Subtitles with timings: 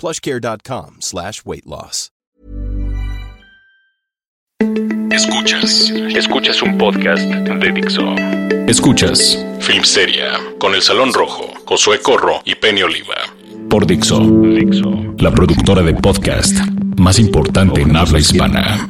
[0.00, 2.10] plushcare.com slash weight loss.
[5.10, 8.14] Escuchas, escuchas un podcast de Dixo.
[8.66, 13.16] Escuchas Filmsteria con El Salón Rojo, Josué Corro y Penny Oliva.
[13.68, 16.56] Por Dixo, Dixo, la productora de podcast
[16.96, 18.88] más importante en habla hispana.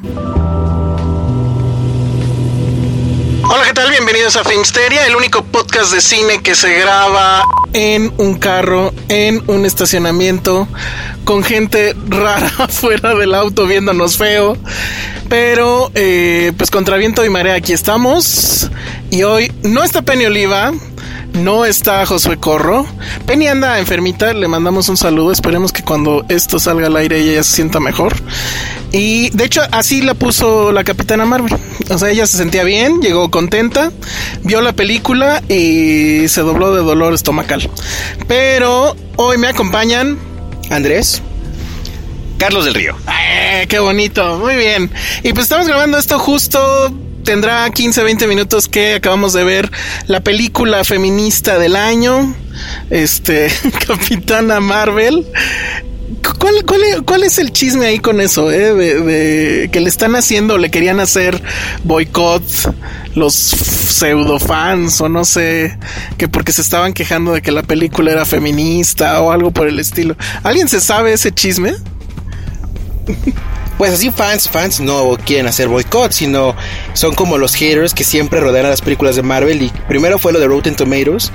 [4.12, 9.40] Bienvenidos a Filmsteria, el único podcast de cine que se graba en un carro, en
[9.46, 10.66] un estacionamiento,
[11.22, 14.56] con gente rara fuera del auto viéndonos feo.
[15.28, 18.68] Pero, eh, pues contra viento y marea aquí estamos.
[19.12, 20.72] Y hoy no está Penny Oliva,
[21.32, 22.86] no está Josué Corro.
[23.26, 25.32] Penny anda enfermita, le mandamos un saludo.
[25.32, 28.14] Esperemos que cuando esto salga al aire ella se sienta mejor.
[28.92, 31.56] Y de hecho, así la puso la capitana Marvel.
[31.88, 33.92] O sea, ella se sentía bien, llegó contenta,
[34.42, 37.68] vio la película y se dobló de dolor estomacal.
[38.26, 40.18] Pero hoy me acompañan
[40.70, 41.22] Andrés.
[42.38, 42.96] Carlos del Río.
[43.06, 44.38] ¡Ay, qué bonito!
[44.38, 44.90] Muy bien.
[45.22, 46.90] Y pues estamos grabando esto justo
[47.24, 49.70] tendrá 15, 20 minutos que acabamos de ver
[50.06, 52.34] la película feminista del año,
[52.90, 53.50] este,
[53.86, 55.26] Capitana Marvel.
[56.38, 58.50] ¿Cuál, es el chisme ahí con eso?
[58.50, 58.74] Eh?
[58.74, 61.40] De, de, que le están haciendo, le querían hacer
[61.84, 62.42] boicot
[63.14, 65.78] los pseudo fans o no sé,
[66.16, 69.78] que porque se estaban quejando de que la película era feminista o algo por el
[69.78, 70.16] estilo.
[70.42, 71.74] ¿Alguien se sabe ese chisme?
[73.80, 76.54] pues así fans, fans no quieren hacer boicot, sino
[76.92, 79.62] son como los haters que siempre rodean a las películas de Marvel.
[79.62, 81.32] Y primero fue lo de Rotten Tomatoes,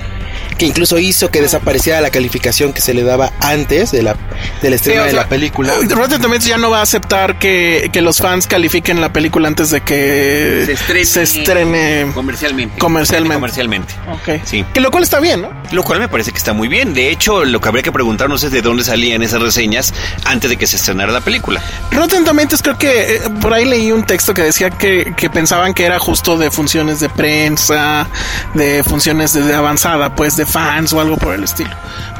[0.58, 4.16] que incluso hizo que desapareciera la calificación que se le daba antes de la,
[4.62, 5.74] del estreno sí, de sea, la película.
[5.88, 9.70] Rotten Tomatoes ya no va a aceptar que, que, los fans califiquen la película antes
[9.70, 12.78] de que se estrene, se estrene comercialmente.
[12.78, 13.34] Comercialmente.
[13.34, 13.94] Comercialmente.
[14.12, 14.40] Ok.
[14.44, 14.64] Sí.
[14.72, 15.50] Que lo cual está bien, ¿no?
[15.72, 16.94] Lo cual me parece que está muy bien.
[16.94, 19.92] De hecho, lo que habría que preguntarnos es de dónde salían esas reseñas
[20.24, 21.62] antes de que se estrenara la película.
[21.90, 25.74] Rotten Tomatoes creo que eh, por ahí leí un texto que decía que, que, pensaban
[25.74, 28.08] que era justo de funciones de prensa,
[28.54, 31.70] de funciones de, de avanzada, pues de fans o algo por el estilo.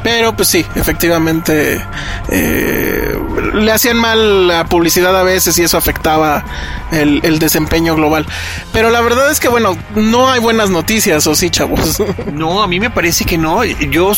[0.03, 1.83] Pero pues sí, efectivamente
[2.29, 3.17] eh,
[3.53, 6.45] le hacían mal la publicidad a veces y eso afectaba
[6.91, 8.25] el, desempeño global.
[8.71, 12.01] Pero la verdad es que bueno, no hay buenas noticias, ¿o sí, chavos?
[12.31, 13.63] No, a mí me parece que no.
[13.63, 14.11] Yo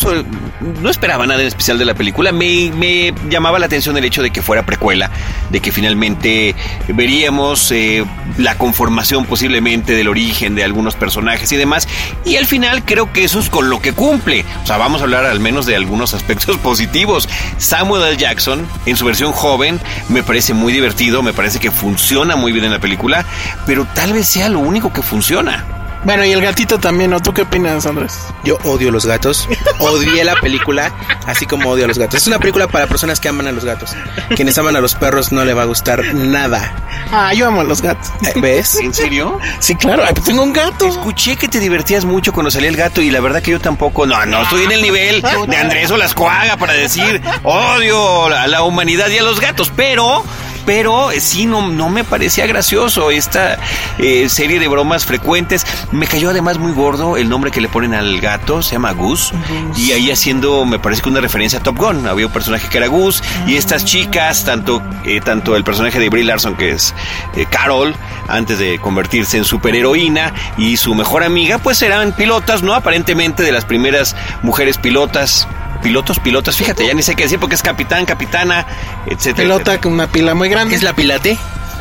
[0.81, 2.31] no esperaba nada en especial de la película.
[2.31, 5.09] Me, me, llamaba la atención el hecho de que fuera precuela,
[5.49, 6.55] de que finalmente
[6.89, 8.05] veríamos eh,
[8.37, 11.87] la conformación posiblemente del origen de algunos personajes y demás.
[12.25, 14.45] Y al final creo que eso es con lo que cumple.
[14.63, 17.27] O sea, vamos a hablar al menos de algunos aspectos positivos.
[17.57, 18.17] Samuel L.
[18.17, 19.79] Jackson, en su versión joven,
[20.09, 23.25] me parece muy divertido, me parece que funciona muy bien en la película,
[23.65, 25.78] pero tal vez sea lo único que funciona.
[26.03, 27.19] Bueno, y el gatito también, ¿no?
[27.19, 28.19] ¿Tú qué opinas, Andrés?
[28.43, 29.47] Yo odio los gatos.
[29.79, 30.93] Odié la película,
[31.25, 32.21] así como odio a los gatos.
[32.21, 33.95] Es una película para personas que aman a los gatos.
[34.35, 36.73] Quienes aman a los perros no le va a gustar nada.
[37.11, 38.11] Ah, yo amo a los gatos.
[38.35, 38.75] ¿Ves?
[38.79, 39.39] ¿En serio?
[39.59, 40.03] Sí, claro.
[40.23, 40.87] Tengo un gato.
[40.87, 44.05] Escuché que te divertías mucho cuando salía el gato y la verdad que yo tampoco.
[44.05, 49.09] No, no estoy en el nivel de Andrés Olascuaga para decir odio a la humanidad
[49.09, 50.23] y a los gatos, pero
[50.69, 53.57] pero sí no, no me parecía gracioso esta
[53.97, 55.65] eh, serie de bromas frecuentes.
[55.91, 59.33] Me cayó además muy gordo el nombre que le ponen al gato, se llama Gus,
[59.49, 59.79] Gus.
[59.79, 62.05] y ahí haciendo, me parece que una referencia a Top Gun.
[62.05, 66.07] Había un personaje que era Gus, y estas chicas, tanto, eh, tanto el personaje de
[66.07, 66.93] Brie Larson, que es
[67.35, 67.95] eh, Carol,
[68.27, 72.75] antes de convertirse en superheroína, y su mejor amiga, pues eran pilotas, ¿no?
[72.75, 75.47] Aparentemente de las primeras mujeres pilotas
[75.81, 78.65] pilotos, pilotas, fíjate, ya ni sé qué decir porque es capitán, capitana,
[79.05, 79.43] etcétera.
[79.43, 79.81] Pilota etcétera.
[79.81, 80.75] con una pila muy grande.
[80.75, 81.37] ¿Es la pilate?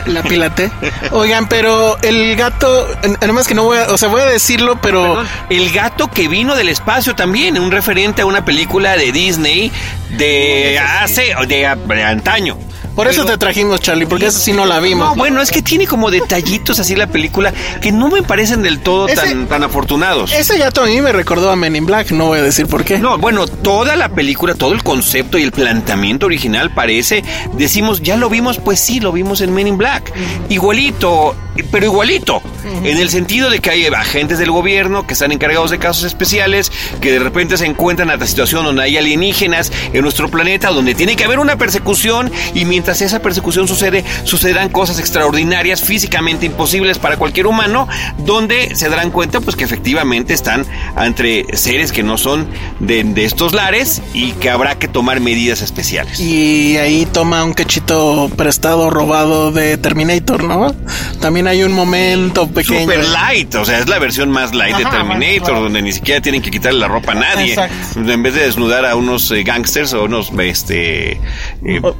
[0.06, 0.70] La pilate.
[1.10, 2.86] Oigan, pero el gato,
[3.20, 5.02] además que no voy a, o sea, voy a decirlo, pero...
[5.02, 9.70] Perdón, el gato que vino del espacio también, un referente a una película de Disney
[10.10, 12.56] de hace, de, de antaño.
[12.98, 15.10] Por eso te trajimos, Charlie, porque eso sí no la vimos.
[15.10, 18.80] No, bueno, es que tiene como detallitos así la película que no me parecen del
[18.80, 20.32] todo Ese- tan, tan afortunados.
[20.32, 22.84] Ese gato a mí me recordó a Men in Black, no voy a decir por
[22.84, 22.98] qué.
[22.98, 27.22] No, bueno, toda la película, todo el concepto y el planteamiento original parece,
[27.52, 30.12] decimos, ya lo vimos, pues sí, lo vimos en Men in Black.
[30.48, 31.36] Igualito,
[31.70, 32.42] pero igualito.
[32.82, 36.72] En el sentido de que hay agentes del gobierno que están encargados de casos especiales,
[37.00, 40.94] que de repente se encuentran en la situación donde hay alienígenas en nuestro planeta, donde
[40.96, 46.99] tiene que haber una persecución y mientras esa persecución sucede, sucederán cosas extraordinarias, físicamente imposibles
[46.99, 47.87] para cualquier humano,
[48.19, 50.64] donde se darán cuenta pues que efectivamente están
[50.96, 52.46] entre seres que no son
[52.81, 56.19] de, de estos lares y que habrá que tomar medidas especiales.
[56.20, 60.75] Y ahí toma un cachito prestado, robado de Terminator, ¿no?
[61.20, 62.81] También hay un momento pequeño.
[62.81, 66.43] Super light, o sea, es la versión más light de Terminator, donde ni siquiera tienen
[66.43, 67.50] que quitarle la ropa a nadie.
[67.50, 68.00] Exacto.
[68.00, 71.94] En vez de desnudar a unos eh, gangsters o unos este eh, O-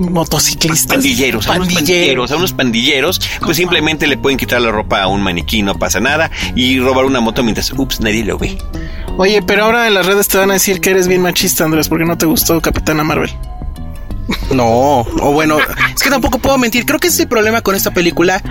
[0.86, 1.46] Motociclistas.
[1.46, 5.06] pandilleros, a unos pandilleros, a unos pandilleros, pues simplemente le pueden quitar la ropa a
[5.06, 8.58] un maniquí, no pasa nada, y robar una moto mientras, ups, nadie lo ve.
[9.16, 11.88] Oye, pero ahora en las redes te van a decir que eres bien machista, Andrés,
[11.88, 13.30] porque no te gustó Capitana Marvel.
[14.52, 15.58] No, o bueno,
[15.94, 16.84] es que tampoco puedo mentir.
[16.84, 18.42] Creo que ese es el problema con esta película,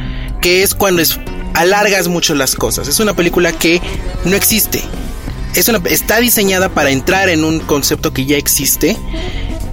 [0.41, 1.19] que es cuando es,
[1.53, 2.87] alargas mucho las cosas.
[2.87, 3.81] Es una película que
[4.25, 4.83] no existe.
[5.55, 8.97] Es una, está diseñada para entrar en un concepto que ya existe.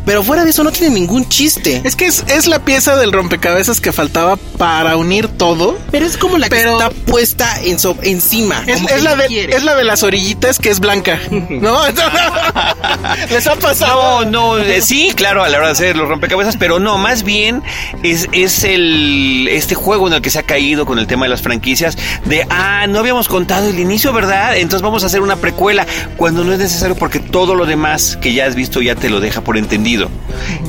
[0.04, 1.80] Pero fuera de eso no tiene ningún chiste.
[1.84, 5.78] Es que es, es la pieza del rompecabezas que faltaba para unir todo.
[5.90, 8.62] Pero es como la que está puesta en so- encima.
[8.66, 9.56] Es, como es la ella de, quiere.
[9.56, 11.78] es la de las orillitas que es blanca, ¿no?
[13.30, 14.24] Les ha pasado.
[14.24, 17.22] No, no, eh, sí, claro, a la hora de hacer los rompecabezas, pero no, más
[17.22, 17.62] bien
[18.02, 21.30] es, es el este juego en el que se ha caído con el tema de
[21.30, 24.56] las franquicias de ah, no habíamos contado el inicio, ¿verdad?
[24.56, 25.86] Entonces vamos a hacer una precuela,
[26.16, 29.20] cuando no es necesario porque todo lo demás que ya has visto ya te lo
[29.20, 29.93] deja por entendido.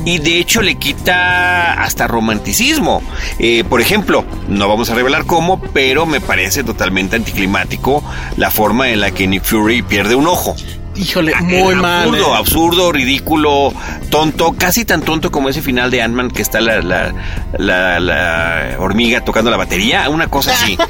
[0.04, 3.02] Y de hecho le quita hasta romanticismo.
[3.38, 8.02] Eh, por ejemplo, no vamos a revelar cómo, pero me parece totalmente anticlimático
[8.36, 10.54] la forma en la que Nick Fury pierde un ojo.
[10.96, 12.04] Híjole, muy Eh, mal.
[12.08, 12.38] Absurdo, eh.
[12.38, 13.72] absurdo, ridículo,
[14.10, 17.12] tonto, casi tan tonto como ese final de Ant-Man que está la, la,
[17.58, 20.76] la- la hormiga tocando la batería, una cosa así.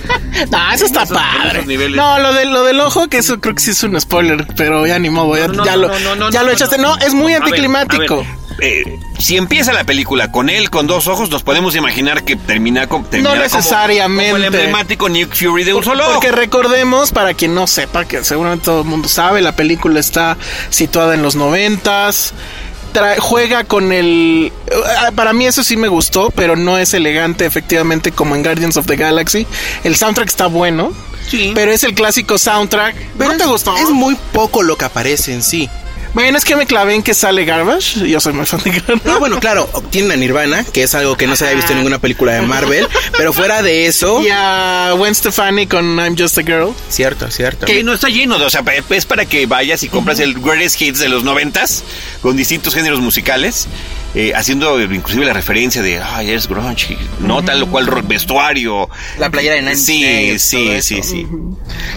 [0.50, 1.64] No, eso está esos- padre.
[1.90, 4.86] No, lo, de, lo del ojo, que eso creo que sí es un spoiler, pero
[4.86, 6.76] ya ni modo, ya, No, no, ya no, lo, ya echaste.
[6.78, 6.96] no.
[6.98, 8.14] Es muy A ver, anticlimático.
[8.14, 8.26] a ver,
[8.60, 12.86] eh, si empieza la película con él con dos ojos, nos podemos imaginar que termina,
[12.86, 14.30] con, terminará como- necesariamente.
[14.32, 16.12] Como, el emblemático Nick Fury de un solo ojo.
[16.14, 20.36] Porque recordemos, para quien no sepa, que seguramente todo el mundo sabe, la película está
[20.70, 22.32] situada en los noventas.
[23.18, 24.50] Juega con el...
[25.00, 28.78] ah, Para mí eso sí me gustó, pero no es elegante efectivamente como en Guardians
[28.78, 29.46] of the Galaxy.
[29.84, 30.92] El soundtrack está bueno,
[31.28, 31.52] Sí.
[31.54, 32.96] pero es el clásico soundtrack.
[33.18, 33.76] Pero ¿No te es- gustó?
[33.76, 35.68] Es muy poco lo que aparece en sí.
[36.16, 38.08] Bueno, es que me clavé en que sale Garbage.
[38.08, 39.02] Yo soy muy fan de Garbage.
[39.04, 41.78] No, bueno, claro, tienen a Nirvana, que es algo que no se había visto en
[41.80, 46.38] ninguna película de Marvel, pero fuera de eso, Y a Gwen Stefani con I'm Just
[46.38, 46.72] a Girl.
[46.88, 47.66] cierto, cierto.
[47.66, 50.80] Que no está lleno, de- o sea, es para que vayas y compras el Greatest
[50.80, 51.84] Hits de los noventas
[52.22, 53.66] con distintos géneros musicales,
[54.16, 58.88] eh, haciendo inclusive la referencia de, ay, es grunge, no tal cual ro- vestuario.
[59.18, 61.26] La playera de Nine Sí, sí, sí, sí.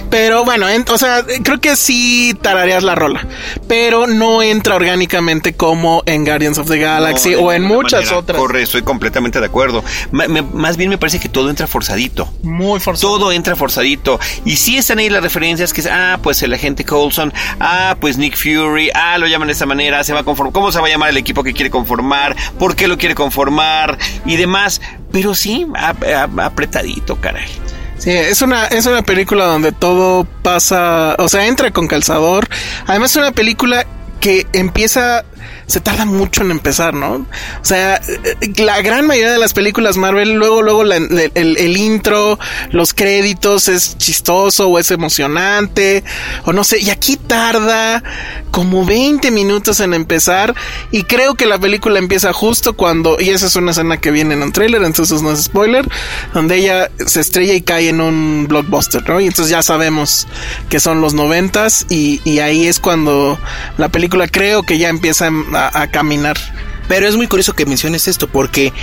[0.09, 3.25] Pero bueno, en- o sea, creo que sí tarareas la rola.
[3.67, 8.17] Pero no entra orgánicamente como en Guardians of the Galaxy No, o en muchas manera.
[8.17, 8.37] otras.
[8.37, 9.83] Corre, estoy completamente de acuerdo.
[10.11, 12.31] Me- más bien me parece que todo entra forzadito.
[12.43, 13.17] Muy forzado.
[13.17, 14.19] Todo entra forzadito.
[14.45, 18.17] Y sí están ahí las referencias que es, ah, pues el agente Coulson, ah, pues
[18.17, 20.87] Nick Fury, ah, lo llaman de esta manera, se va a conformar, ¿cómo se va
[20.87, 22.08] a llamar el equipo que quiere conformar?
[22.57, 23.97] ¿Por qué lo quiere conformar?
[24.25, 24.81] Y demás.
[25.11, 27.47] Pero sí, ap- ap- apretadito, caray.
[27.97, 32.47] Sí, es una, es una película donde todo pasa, o sea, entra con calzador.
[32.87, 33.85] Además es una película
[34.21, 35.25] que empieza,
[35.67, 37.13] se tarda mucho en empezar, ¿no?
[37.15, 37.25] O
[37.65, 42.39] sea, eh, la gran mayoría de las películas Marvel, luego, luego el, el- intro,
[42.71, 46.03] los créditos es chistoso o es emocionante,
[46.45, 48.03] o no sé, y aquí tarda
[48.51, 50.55] como 20 minutos en empezar,
[50.91, 54.33] y creo que la película empieza justo cuando, y esa es una escena que viene
[54.33, 55.87] en un tráiler, entonces no es spoiler,
[56.33, 59.19] donde ella se estrella y cae en un blockbuster, ¿no?
[59.21, 60.27] Y entonces ya sabemos
[60.69, 63.39] que son los noventas, y, y ahí es cuando
[63.77, 66.37] la película creo que ya empieza a, caminar.
[66.87, 68.73] Pero es muy curioso que menciones esto porque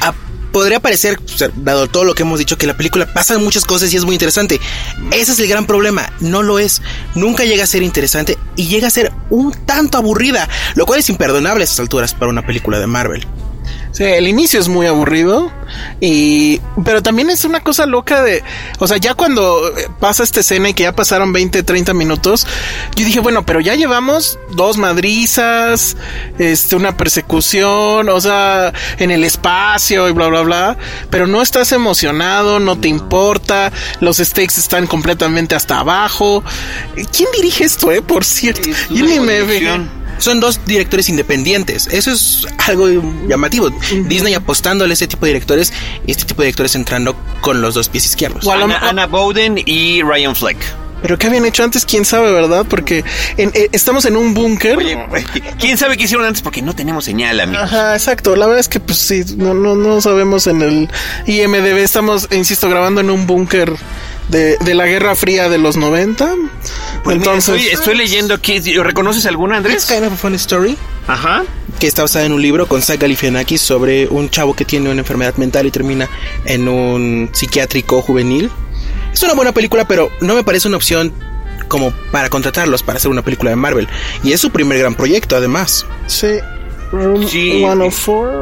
[0.00, 0.14] a-
[0.52, 1.18] podría parecer,
[1.56, 4.14] dado todo lo que hemos dicho, que la película pasan muchas cosas y es muy
[4.14, 4.60] interesante.
[5.10, 6.82] Ese es el gran problema, no lo es.
[7.14, 11.08] Nunca llega a ser interesante y llega a ser un tanto aburrida, lo cual es
[11.08, 13.26] imperdonable a estas alturas para una película de Marvel.
[13.92, 15.52] Sí, el inicio es muy aburrido
[16.00, 18.42] y pero también es una cosa loca de,
[18.78, 19.60] o sea, ya cuando
[20.00, 22.46] pasa esta escena y que ya pasaron 20, 30 minutos,
[22.96, 25.98] yo dije, bueno, pero ya llevamos dos madrizas,
[26.38, 30.78] este una persecución, o sea, en el espacio y bla bla bla,
[31.10, 36.42] pero no estás emocionado, no te importa, los stakes están completamente hasta abajo.
[37.14, 38.00] ¿Quién dirige esto, eh?
[38.00, 39.42] Por cierto, yo ni me
[40.22, 41.88] son dos directores independientes.
[41.88, 42.88] Eso es algo
[43.28, 43.70] llamativo.
[44.06, 45.72] Disney apostándole a ese tipo de directores
[46.06, 48.46] y este tipo de directores entrando con los dos pies izquierdos.
[48.48, 50.58] Anna, Bowden y Ryan Fleck.
[51.02, 52.64] Pero qué habían hecho antes, quién sabe, ¿verdad?
[52.68, 53.04] Porque
[53.36, 54.78] eh, estamos en un búnker.
[55.58, 57.64] quién sabe qué hicieron antes porque no tenemos señal, amigos.
[57.64, 58.36] Ajá, exacto.
[58.36, 60.88] La verdad es que pues sí, no, no, no sabemos en el
[61.26, 61.78] IMDB.
[61.78, 63.72] Estamos, insisto, grabando en un búnker
[64.32, 66.34] de, de, la Guerra Fría de los 90.
[67.04, 68.58] Pues Entonces, estoy, leyendo aquí.
[68.58, 69.86] ¿Reconoces alguna, Andrés?
[69.86, 70.76] Kind of a funny story.
[71.06, 71.44] Ajá.
[71.78, 75.00] Que está basada en un libro con Zach Galifianakis sobre un chavo que tiene una
[75.00, 76.08] enfermedad mental y termina
[76.44, 78.50] en un psiquiátrico juvenil.
[79.12, 81.12] Es una buena película, pero no me parece una opción
[81.68, 83.88] como para contratarlos para hacer una película de Marvel.
[84.22, 85.86] Y es su primer gran proyecto, además.
[86.06, 86.38] Sí.
[87.28, 87.64] sí.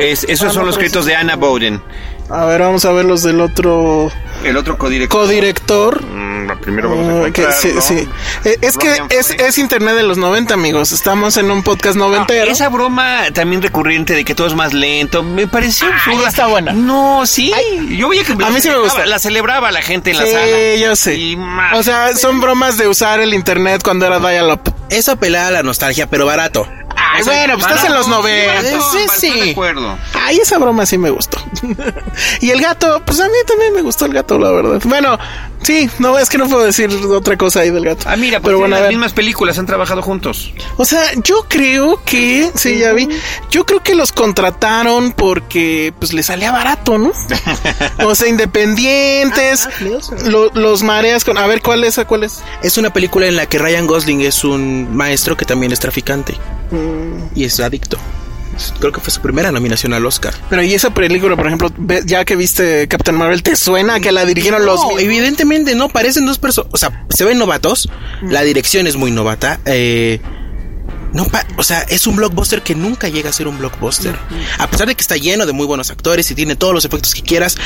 [0.01, 1.83] Es, esos son los créditos de Anna Bowden.
[2.29, 4.11] A ver, vamos a ver los del otro.
[4.45, 5.21] El otro codirector.
[5.21, 6.05] Codirector.
[6.05, 8.09] Mm, primero vamos a ah, que, sí, sí.
[8.45, 10.93] Eh, es que es, es, internet de los 90, amigos.
[10.93, 12.51] Estamos en un podcast noventero.
[12.51, 16.73] esa broma también recurrente de que todo es más lento, me pareció ah, está buena.
[16.73, 17.53] No, sí.
[17.91, 19.07] yo veía que a mí sí me gusta.
[19.07, 20.47] La celebraba la gente en la sala.
[20.47, 21.39] Sí, yo sé.
[21.75, 24.61] o sea, son bromas de usar el internet cuando era dial-up.
[24.89, 26.67] Eso apelaba a la nostalgia, pero barato.
[26.97, 28.63] Ay, bueno, pues estás en los 90.
[28.63, 29.41] Sí, sí.
[29.41, 29.99] De acuerdo.
[30.31, 31.39] Ay, esa broma sí me gustó.
[32.41, 34.81] y el gato, pues a mí también me gustó el gato, la verdad.
[34.85, 35.19] Bueno,
[35.61, 38.09] sí, no, es que no puedo decir otra cosa ahí del gato.
[38.09, 40.55] Ah, mira, pero bueno, las mismas películas han trabajado juntos.
[40.77, 43.09] O sea, yo creo que, sí, ya vi,
[43.51, 47.11] yo creo que los contrataron porque pues les salía barato, ¿no?
[48.05, 51.99] o sea, independientes, ah, los mareas con, a ver, ¿cuál es?
[52.07, 52.41] ¿Cuál es?
[52.63, 56.35] Es una película en la que Ryan Gosling es un maestro que también es traficante.
[56.71, 57.37] Mm.
[57.37, 57.99] Y es adicto
[58.79, 60.35] creo que fue su primera nominación al Oscar.
[60.49, 61.71] Pero y esa película, por ejemplo,
[62.05, 66.27] ya que viste Captain Marvel, ¿te suena que la dirigieron los No, evidentemente no, parecen
[66.27, 67.89] dos personas, o sea, se ven novatos,
[68.23, 68.31] mm.
[68.31, 70.21] la dirección es muy novata, eh
[71.13, 71.27] no,
[71.57, 74.17] o sea, es un blockbuster que nunca llega a ser un blockbuster.
[74.59, 77.15] A pesar de que está lleno de muy buenos actores y tiene todos los efectos
[77.15, 77.57] que quieras,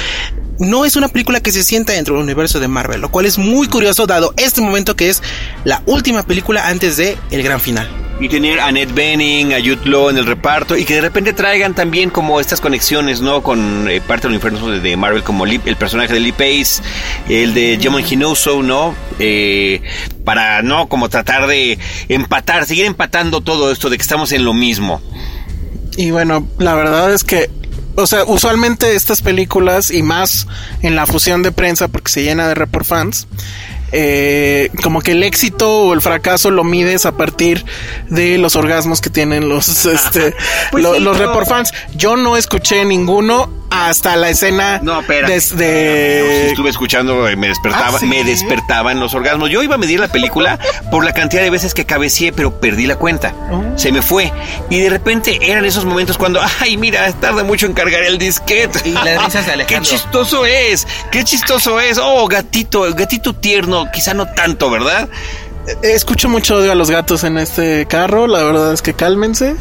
[0.59, 3.39] no es una película que se sienta dentro del universo de Marvel, lo cual es
[3.39, 5.23] muy curioso dado este momento que es
[5.65, 9.81] la última película antes de el gran final y tener a Ned Benning, a Jude
[9.85, 13.43] Law en el reparto y que de repente traigan también como estas conexiones, ¿no?
[13.43, 16.83] Con eh, parte del universo de, Marvel como el personaje de Lee Pace,
[17.29, 18.95] el de Jimon Hinoso, ¿no?
[19.19, 19.83] Eh,
[20.25, 20.89] para, ¿no?
[20.89, 21.79] Como tratar de
[22.09, 25.03] empatar, seguir empatando todo esto de que estamos en lo mismo.
[25.97, 27.51] Y bueno, la verdad es que
[27.97, 30.47] o sea, usualmente estas películas y más
[30.83, 33.29] en la fusión de prensa porque se llena de report fans,
[33.97, 37.65] eh, como que el éxito o el fracaso lo mides a partir
[38.09, 40.35] de los orgasmos que tienen los este
[40.73, 41.73] pues los report fans.
[41.95, 48.25] Yo no escuché ninguno hasta la escena no, desde estuve escuchando me despertaba ¿Ah, me
[48.25, 49.51] despertaban los orgasmos.
[49.51, 50.59] Yo iba a medir la película
[50.91, 53.35] por la cantidad de veces que cabeceé, pero perdí la cuenta.
[53.51, 53.63] Oh.
[53.77, 54.33] Se me fue
[54.71, 58.89] y de repente eran esos momentos cuando ay, mira, tarda mucho en cargar el disquete.
[58.89, 59.83] Y las risas de Alejandro.
[59.83, 60.87] Qué chistoso es.
[61.11, 61.99] Qué chistoso es.
[61.99, 65.09] Oh, gatito, gatito tierno quizá no tanto, ¿verdad?
[65.83, 69.57] Escucho mucho odio a los gatos en este carro, la verdad es que cálmense.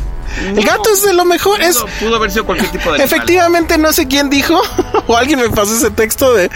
[0.46, 1.58] El gato es de lo mejor.
[1.60, 3.04] Pudo, es, pudo haber sido cualquier tipo de.
[3.04, 4.62] Efectivamente, no sé quién dijo,
[5.08, 6.50] o alguien me pasó ese texto de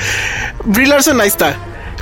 [0.66, 1.58] Brie Larson, ahí está.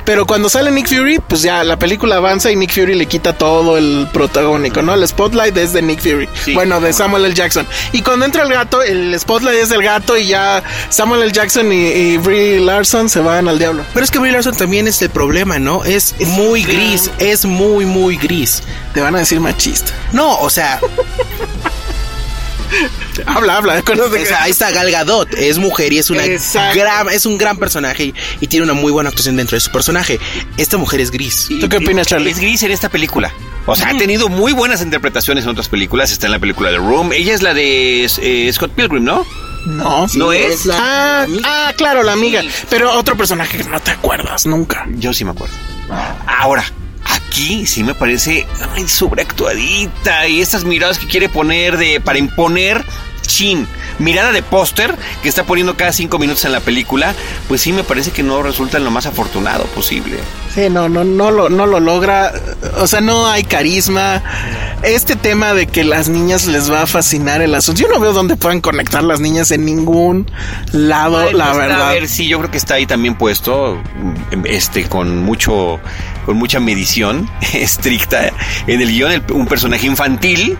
[0.06, 3.32] Pero cuando sale Nick Fury, pues ya la película avanza y Nick Fury le quita
[3.32, 4.94] todo el protagónico, ¿no?
[4.94, 6.28] El spotlight es de Nick Fury.
[6.54, 7.34] bueno, de Samuel L.
[7.34, 7.66] Jackson.
[7.90, 11.32] Y cuando entra el gato, el spotlight es del gato y ya Samuel L.
[11.32, 13.84] Jackson y, Brie Larson se van al diablo.
[13.92, 15.82] Pero es que Brie Larson también es el problema, ¿no?
[15.84, 18.62] Es muy gris, es muy, muy gris.
[18.94, 19.92] Te van a decir machista.
[20.12, 20.78] No, o sea...
[23.26, 23.82] habla, habla.
[24.40, 26.22] ahí está Gal Gadot, es mujer y es una
[26.74, 30.18] gran, es un gran personaje y, tiene una muy buena actuación dentro de su personaje.
[30.56, 31.48] Esta mujer es gris.
[31.60, 32.30] ¿Tú qué opinas, Charlie?
[32.30, 33.32] Es gris en esta película.
[33.66, 36.12] O sea, ha tenido muy buenas interpretaciones en otras películas.
[36.12, 37.12] Está en la película The Room.
[37.12, 39.26] Ella es la de eh, Scott Pilgrim, ¿no?
[39.66, 40.68] No, no es.
[40.72, 42.42] ah, ah, claro, la amiga.
[42.70, 44.86] Pero otro personaje que no te acuerdas nunca.
[44.94, 45.54] Yo sí me acuerdo.
[46.26, 46.64] Ahora,
[47.36, 48.46] aquí sí me parece
[48.86, 52.82] sobreactuadita y estas miradas que quiere poner de para imponer
[53.26, 53.66] chin.
[53.98, 57.14] mirada de póster que está poniendo cada cinco minutos en la película,
[57.48, 60.18] pues sí me parece que no resulta lo más afortunado posible.
[60.54, 62.32] Sí, no, no, no lo, no lo logra.
[62.78, 64.22] O sea, no hay carisma.
[64.82, 67.82] Este tema de que las niñas les va a fascinar el asunto.
[67.82, 70.30] Yo no veo dónde puedan conectar las niñas en ningún
[70.72, 71.90] lado, Ay, la pues, verdad.
[71.90, 73.82] A ver, sí, yo creo que está ahí también puesto,
[74.44, 75.80] este, con mucho,
[76.26, 78.30] con mucha medición estricta
[78.66, 80.58] en el guion, el- un personaje infantil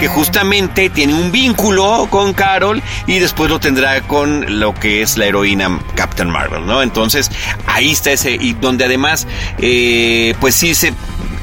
[0.00, 5.16] que justamente tiene un vínculo con Carol y después lo tendrá con lo que es
[5.16, 6.82] la heroína Captain Marvel, ¿no?
[6.82, 7.30] Entonces
[7.66, 9.26] ahí está ese y donde además,
[9.58, 10.92] eh, pues sí se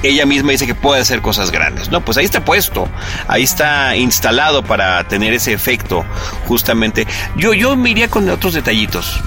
[0.04, 1.90] ella misma dice que puede hacer cosas grandes.
[1.90, 2.88] No, pues ahí está puesto,
[3.28, 6.06] ahí está instalado para tener ese efecto,
[6.46, 7.08] justamente.
[7.38, 9.20] Yo, yo me iría con otros detallitos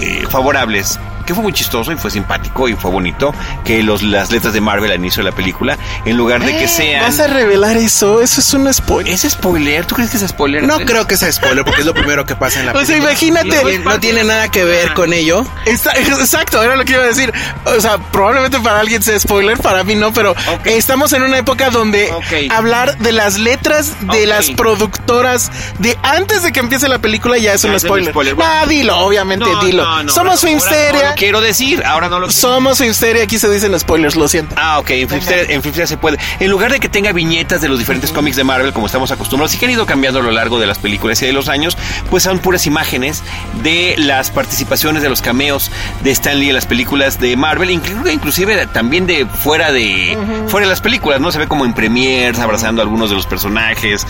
[0.00, 0.98] eh, favorables.
[1.26, 4.60] Que fue muy chistoso y fue simpático y fue bonito que los, las letras de
[4.60, 7.02] Marvel al inicio de la película, en lugar de que sean.
[7.02, 8.22] ¿Vas a revelar eso?
[8.22, 9.12] Eso es un spoiler.
[9.12, 9.84] ¿Es spoiler?
[9.86, 10.62] ¿Tú crees que es spoiler?
[10.62, 12.86] No creo que sea spoiler porque es lo primero que pasa en la O sea,
[12.86, 13.10] película.
[13.12, 13.78] imagínate.
[13.80, 15.44] No tiene- nada que ver con ello.
[15.66, 17.32] Está- exacto, era lo que iba a decir.
[17.64, 21.70] O sea, probablemente para alguien sea spoiler, para mí no, pero estamos en una época
[21.70, 22.12] donde
[22.50, 27.54] hablar de las letras de las productoras de antes de que empiece la película ya
[27.54, 28.10] es Ya un spoiler.
[28.12, 28.36] spoiler.
[28.40, 29.82] Ah, dilo, obviamente, No, dilo.
[29.84, 31.14] no, no, Somos Filmsteria.
[31.16, 34.54] Quiero decir, ahora no lo Somos Filmsteria, aquí se dicen spoilers, lo siento.
[34.56, 36.18] Ah, ok, en Filmsteria, en Filmsteria se puede.
[36.38, 39.54] En lugar de que tenga viñetas de los diferentes cómics de Marvel, como estamos acostumbrados,
[39.54, 41.76] y que han ido cambiando a lo largo de las películas y de los años,
[42.10, 43.22] pues son puras imágenes
[43.62, 45.70] de las participaciones de los cameos
[46.02, 50.16] de Stan Lee en las películas de Marvel, inclu- inclusive también de fuera de
[50.48, 51.32] fuera de las películas, ¿no?
[51.32, 54.06] Se ve como en premiers, abrazando a algunos de los personajes,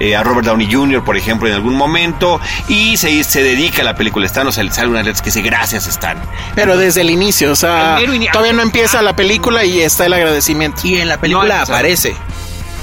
[0.00, 3.84] eh, a Robert Downey Jr., por ejemplo, en algún momento, y se, se dedica a
[3.84, 6.16] la película Stan, o sea, le sale unas letras que dice gracias Stan.
[6.54, 7.98] Pero desde el inicio, o sea,
[8.32, 10.80] todavía no empieza la película y está el agradecimiento.
[10.84, 12.16] Y en la película No, aparece.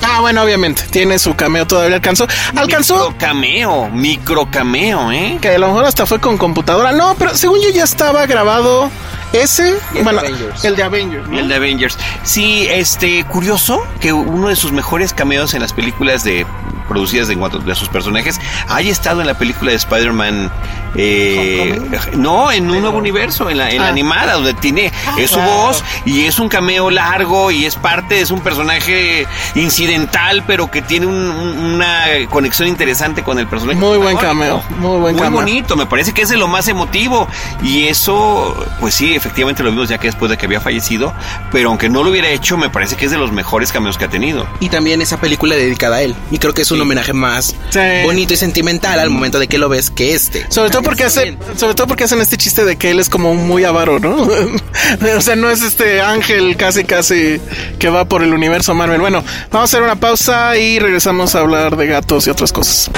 [0.03, 2.27] Ah, bueno, obviamente, tiene su cameo, todavía alcanzó.
[2.55, 5.37] Alcanzó Micro cameo, micro cameo, ¿eh?
[5.39, 6.91] que a lo mejor hasta fue con computadora.
[6.91, 8.89] No, pero según yo ya estaba grabado
[9.31, 10.65] ese, El bueno, de Avengers.
[10.65, 11.27] el de Avengers.
[11.29, 11.39] ¿no?
[11.39, 11.97] El de Avengers.
[12.23, 16.45] Sí, este, curioso que uno de sus mejores cameos en las películas de
[16.91, 20.51] producidas en cuanto a sus personajes haya estado en la película de Spider-Man.
[20.93, 21.79] eh,
[22.17, 23.91] no, en un nuevo universo, en la, en la Ah.
[23.91, 28.29] animada, donde tiene es su voz y es un cameo largo y es parte, es
[28.29, 33.79] un personaje incidental, pero que tiene un- un- una conexión interesante con el personaje.
[33.79, 35.31] Muy buen cameo, muy buen cameo.
[35.39, 37.27] bonito, me parece que es de lo más emotivo.
[37.63, 41.13] Y eso, pues sí, efectivamente lo vimos ya que después de que había fallecido.
[41.53, 44.05] Pero aunque no lo hubiera hecho, me parece que es de los mejores cameos que
[44.05, 44.45] ha tenido.
[44.59, 46.15] Y también esa película dedicada a él.
[46.31, 47.79] Y creo que es un homenaje más Sí.
[48.03, 50.45] bonito y sentimental al momento de que lo ves que este.
[50.49, 53.33] Sobre todo porque hacen, sobre todo porque hacen este chiste de que él es como
[53.35, 54.15] muy avaro, ¿no?
[55.17, 57.39] o sea, no es este ángel casi casi
[57.79, 58.99] que va por el universo Marvel.
[59.01, 62.89] Bueno, vamos a hacer una pausa y regresamos a hablar de gatos y otras cosas.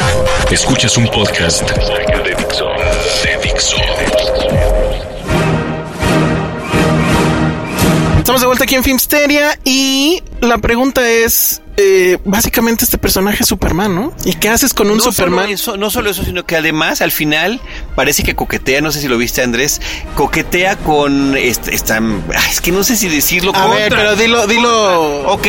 [0.52, 2.66] Escuchas un podcast de Dixo.
[3.24, 3.76] De Dixo.
[8.18, 13.50] Estamos de vuelta aquí en Filmsteria y la pregunta es, eh, básicamente este personaje es
[13.50, 14.14] Superman, ¿no?
[14.26, 15.46] ¿Y qué haces con un no Superman?
[15.46, 17.60] Solo eso, no solo eso, sino que además al final
[17.96, 19.82] parece que coquetea, no sé si lo viste Andrés,
[20.16, 24.46] coquetea con esta, esta- ay, es que no sé si decirlo A ver, pero dilo,
[24.48, 25.28] dilo.
[25.32, 25.48] Ok,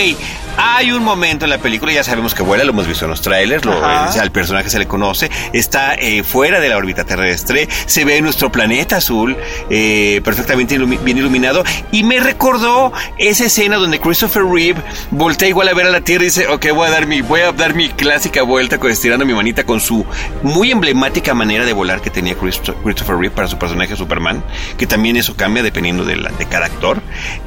[0.56, 3.20] hay un momento en la película, ya sabemos que vuela, lo hemos visto en los
[3.20, 3.72] trailers, lo,
[4.20, 8.50] al personaje se le conoce, está eh, fuera de la órbita terrestre, se ve nuestro
[8.52, 9.36] planeta azul
[9.70, 15.68] eh, perfectamente ilumi- bien iluminado y me recordó esa escena donde Christopher Reeve voltea igual
[15.68, 17.74] a ver a la Tierra y dice, ok, voy a dar mi, voy a dar
[17.74, 20.04] mi clásica vuelta con, estirando mi manita con su
[20.42, 24.44] muy emblemática manera de volar que tenía Christo- Christopher Reeve para su personaje Superman,
[24.78, 27.00] que también eso cambia dependiendo de, la- de cada actor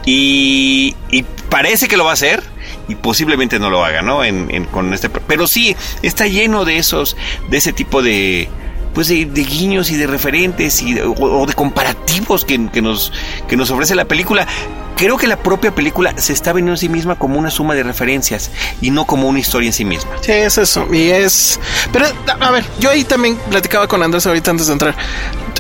[0.05, 2.43] y, y parece que lo va a hacer
[2.87, 4.23] y posiblemente no lo haga, ¿no?
[4.23, 7.15] En, en- con este, pero sí está lleno de esos,
[7.49, 8.47] de ese tipo de,
[8.93, 13.11] pues de, de guiños y de referentes y o, de comparativos que, nos
[13.47, 14.47] que nos ofrece la película.
[14.95, 17.83] Creo que la propia película se está viendo en sí misma como una suma de
[17.83, 18.49] referencias
[18.81, 20.09] y no como una historia en sí misma.
[20.21, 20.87] Sí, es eso.
[20.91, 21.59] Y es.
[21.93, 22.07] Pero,
[22.39, 24.95] a ver, yo ahí también platicaba con Andrés ahorita antes de entrar.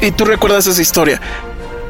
[0.01, 1.21] Y tú recuerdas esa historia.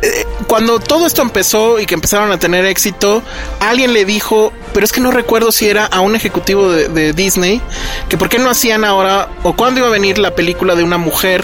[0.02, 3.24] Eh, Cuando todo esto empezó y que empezaron a tener éxito,
[3.60, 7.14] alguien le dijo, pero es que no recuerdo si era a un ejecutivo de, de
[7.14, 7.62] Disney,
[8.10, 10.98] que por qué no hacían ahora, o cuándo iba a venir la película de una
[10.98, 11.44] mujer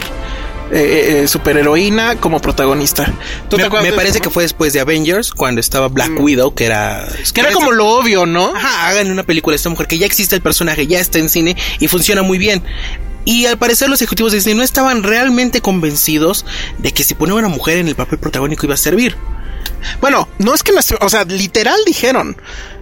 [0.72, 3.12] eh, eh, superheroína como protagonista.
[3.50, 4.22] ¿Tú te Me, parece eso?
[4.24, 6.22] que fue después de Avengers, cuando estaba Black Mm.
[6.22, 7.08] Widow, que era...
[7.34, 8.56] Que era como lo obvio, ¿no?
[8.56, 11.30] Ajá, hagan una película de esta mujer que ya existe el personaje, ya está en
[11.30, 12.64] cine y funciona muy bien.
[13.26, 16.46] Y al parecer los ejecutivos de Disney no estaban realmente convencidos
[16.78, 19.16] de que si ponía una mujer en el papel protagónico iba a servir.
[20.02, 22.38] Bueno, no es que nuestro, o sea, literal dijeron,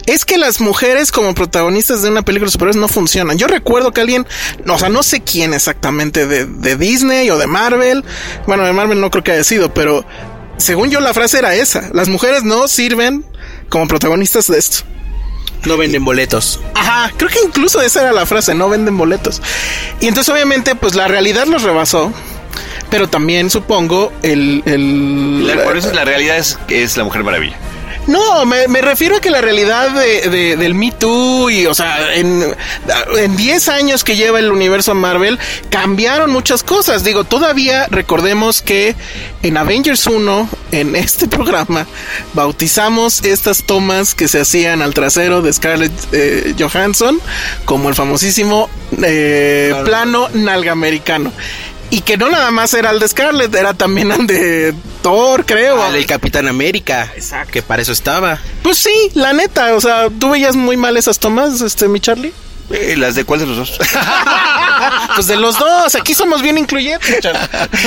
[0.05, 3.37] es que las mujeres como protagonistas de una película de superhéroes no funcionan.
[3.37, 4.25] Yo recuerdo que alguien,
[4.67, 8.03] o sea, no sé quién exactamente de, de Disney o de Marvel,
[8.47, 10.05] bueno, de Marvel no creo que haya sido, pero
[10.57, 13.25] según yo la frase era esa, las mujeres no sirven
[13.69, 14.83] como protagonistas de esto.
[15.65, 16.59] No venden boletos.
[16.73, 19.41] Ajá, creo que incluso esa era la frase, no venden boletos.
[19.99, 22.11] Y entonces obviamente pues la realidad los rebasó,
[22.89, 24.63] pero también supongo el...
[24.65, 27.57] el La- por eso la realidad es que es la Mujer Maravilla.
[28.07, 31.73] No, me, me refiero a que la realidad de, de- del Me Too y, o
[31.73, 32.43] sea, en,
[33.17, 35.37] en 10 años que lleva el universo Marvel,
[35.69, 37.03] cambiaron muchas cosas.
[37.03, 38.95] Digo, todavía recordemos que
[39.43, 41.85] en Avengers 1, en este programa,
[42.33, 47.19] bautizamos estas tomas que se hacían al trasero de Scarlett eh, Johansson
[47.65, 48.69] como el famosísimo
[49.03, 51.31] eh, plano nalga americano.
[51.91, 54.73] Y que no nada más era el de Scarlett, era también el de
[55.03, 55.93] Thor, creo.
[55.93, 57.11] El Capitán América.
[57.15, 57.51] Exacto.
[57.51, 58.39] Que para eso estaba.
[58.63, 62.33] Pues sí, la neta, o sea, ¿tú veías muy mal esas tomas, este, mi Charlie?
[62.73, 63.77] Eh, ¿Las de cuál de los dos?
[65.15, 67.19] Pues de los dos, aquí somos bien incluyentes,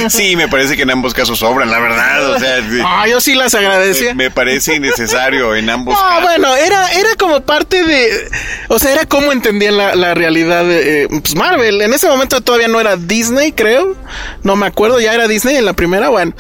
[0.09, 2.31] sí, me parece que en ambos casos sobran, la verdad.
[2.35, 4.15] O sea, Ah, yo sí las agradecía.
[4.15, 6.23] me parece innecesario en ambos No, casos.
[6.23, 8.31] bueno, era, era como parte de.
[8.69, 11.81] O sea, era como entendían la, la realidad de eh, pues Marvel.
[11.83, 13.97] En ese momento todavía no era Disney, creo.
[14.43, 16.33] No me acuerdo, ya era Disney en la primera, bueno.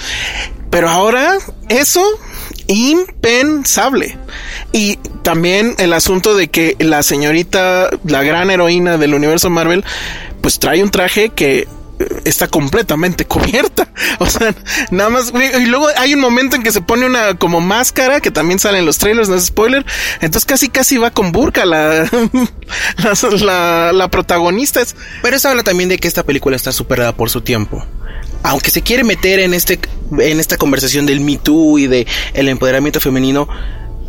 [0.71, 1.37] Pero ahora,
[1.69, 2.05] eso,
[2.66, 4.18] impensable.
[4.72, 9.85] Y también el asunto de que la señorita, la gran heroína del universo Marvel,
[10.40, 11.66] pues trae un traje que
[11.98, 13.88] eh, está completamente cubierta.
[14.18, 14.55] O sea,
[14.90, 15.33] nada más.
[15.33, 18.79] Y luego hay un momento en que se pone una como máscara que también sale
[18.79, 19.85] en los trailers, no es spoiler.
[20.16, 22.09] Entonces casi casi va con burka la,
[23.92, 24.83] la, protagonista.
[25.22, 27.85] Pero eso habla también de que esta película está superada por su tiempo.
[28.45, 29.81] Aunque se quiere meter en este
[30.19, 33.49] en esta conversación del Me Too y de el empoderamiento femenino,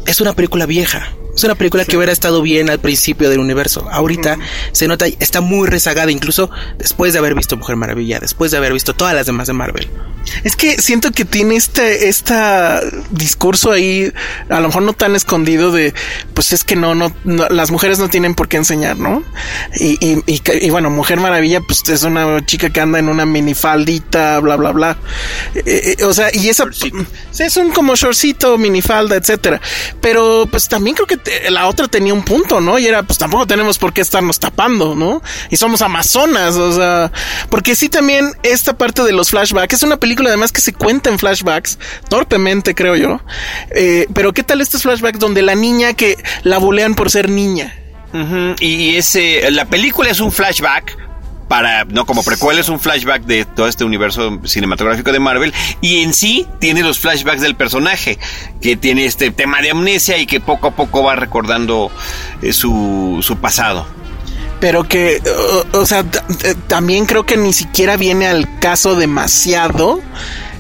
[0.06, 1.16] es una película vieja.
[1.36, 3.88] Es una película que hubiera estado bien al principio del universo.
[3.92, 4.38] Ahorita
[4.72, 8.72] se nota, está muy rezagada, incluso después de haber visto Mujer Maravilla, después de haber
[8.72, 9.90] visto todas las demás de Marvel.
[10.44, 14.12] es que siento que tiene este, esta discurso ahí,
[14.50, 15.94] a lo mejor no tan escondido de,
[16.34, 19.24] pues es que no, no, no, las mujeres no tienen por qué enseñar, ¿no?
[19.78, 24.40] Y, y, y, bueno, Mujer Maravilla, pues es una chica que anda en una minifaldita,
[24.40, 24.98] bla, bla, bla.
[25.56, 26.66] Eh, eh, o sea, y esa,
[27.40, 29.60] es un como shortcito, minifalda, etcétera.
[30.02, 32.78] Pero pues también creo que la otra tenía un punto, ¿no?
[32.80, 35.22] Y era, pues tampoco tenemos por qué estarnos tapando, ¿no?
[35.50, 37.12] Y somos amazonas, o sea,
[37.50, 41.10] porque sí también esta parte de los flashbacks, es una película además que se cuenta
[41.10, 43.22] en flashbacks, torpemente creo yo.
[43.72, 47.76] Eh, pero ¿qué tal estos flashbacks donde la niña que la bulean por ser niña?
[48.62, 51.05] Y ese, la película es un flashback
[51.48, 56.04] para, no como precuela, es un flashback de todo este universo cinematográfico de Marvel y
[56.04, 58.18] en sí tiene los flashbacks del personaje
[58.62, 61.92] que tiene este tema de amnesia y que poco a poco va recordando
[62.42, 63.86] eh, su, su pasado.
[64.60, 65.22] pero que,
[65.74, 66.04] o, sea,
[66.68, 70.00] también creo que ni siquiera viene al caso demasiado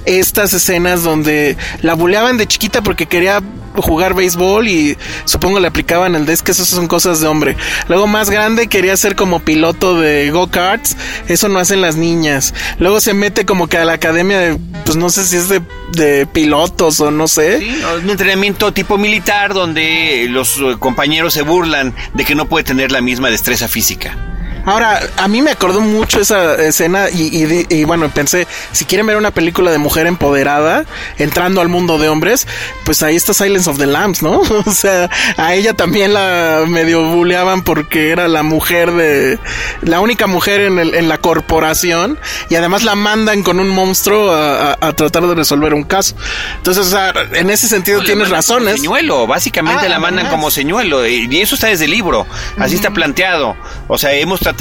[0.06, 3.41] estas escenas donde la buleaban de chiquita porque quería
[3.82, 7.58] jugar béisbol y supongo le aplicaban el desk, que son cosas de hombre.
[7.88, 10.96] Luego más grande quería ser como piloto de go-karts,
[11.28, 12.54] eso no hacen las niñas.
[12.80, 15.62] Luego se mete como que a la academia de, pues no sé si es de,
[15.91, 17.60] de pilotos o no sé.
[17.60, 22.63] Sí, un entrenamiento tipo militar donde los eh, compañeros se burlan de que no puede
[22.63, 24.35] tener la misma destreza física.
[24.65, 29.06] Ahora, a mí me acordó mucho esa escena y, y y bueno, pensé, si quieren
[29.08, 30.86] ver una película de mujer empoderada,
[31.17, 32.47] entrando al mundo de hombres,
[32.84, 34.41] pues ahí está Silence of the Lambs, ¿no?
[34.65, 39.38] O sea, a ella también la medio buleaban porque era la mujer de,
[39.82, 42.17] la única mujer en, el- en la corporación
[42.49, 46.15] y además la mandan con un monstruo a, a- a tratar de resolver un caso.
[46.58, 48.75] Entonces, o sea, en ese sentido La tienes razones.
[48.82, 50.32] Señuelo, básicamente Ah, la mandan además.
[50.34, 51.06] como señuelo.
[51.06, 52.25] Y y eso está desde el libro.
[52.58, 53.56] Así está planteado.
[53.88, 54.55] O sea, hemos tratado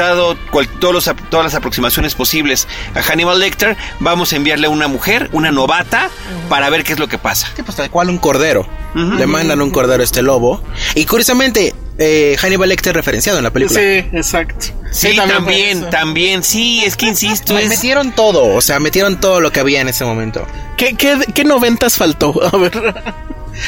[0.50, 3.76] cual- todos los todas las aproximaciones posibles a Hannibal Lecter.
[4.00, 6.10] Vamos a enviarle a una mujer, una novata,
[6.48, 7.48] para ver qué es lo que pasa.
[7.56, 8.66] Sí, pues tal cual un cordero.
[8.94, 10.62] Le mandan un cordero a este lobo.
[10.94, 13.80] Y curiosamente, eh, Hannibal Lecter referenciado en la película.
[13.80, 14.66] Sí, exacto.
[14.92, 16.44] Sí, también, también.
[16.44, 17.68] Sí, es que insisto, Me es...
[17.68, 20.46] Metieron todo, o sea, metieron todo lo que había en ese momento.
[20.76, 22.32] ¿Qué, qué, qué noventas faltó?
[22.52, 22.94] A ver.